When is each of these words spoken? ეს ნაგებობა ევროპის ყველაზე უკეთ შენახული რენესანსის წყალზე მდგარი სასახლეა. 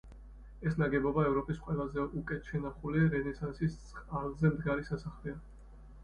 ეს 0.67 0.77
ნაგებობა 0.77 1.25
ევროპის 1.31 1.57
ყველაზე 1.65 2.05
უკეთ 2.21 2.49
შენახული 2.51 3.03
რენესანსის 3.11 3.75
წყალზე 3.91 4.51
მდგარი 4.55 4.87
სასახლეა. 4.89 5.35